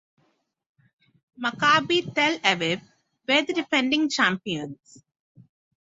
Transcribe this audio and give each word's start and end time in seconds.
Maccabi 1.43 1.99
Tel 2.15 2.39
Aviv 2.53 2.81
were 3.27 3.43
the 3.43 3.53
defending 3.53 4.09
champions. 4.09 5.03